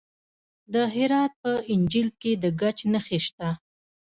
د 0.73 0.75
هرات 0.95 1.31
په 1.43 1.51
انجیل 1.73 2.07
کې 2.21 2.31
د 2.43 2.45
ګچ 2.61 2.77
نښې 2.93 3.19
شته. 3.25 3.49